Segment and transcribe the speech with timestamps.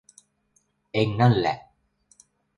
[0.93, 1.57] เอ็งนั่นแหละ